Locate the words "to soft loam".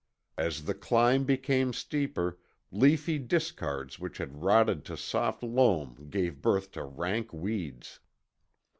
4.85-6.07